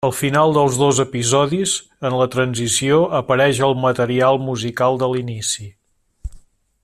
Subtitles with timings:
[0.05, 1.73] Al final dels dos episodis,
[2.09, 5.69] en la transició, apareix al material musical de l'inici.